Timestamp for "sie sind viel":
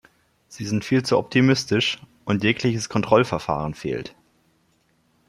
0.47-1.03